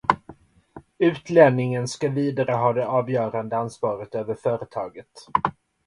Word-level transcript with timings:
Utlänningen 0.99 1.87
ska 1.87 2.09
vidare 2.09 2.51
ha 2.51 2.73
det 2.73 2.87
avgörande 2.87 3.57
ansvaret 3.57 4.15
över 4.15 4.33
företaget. 4.35 5.11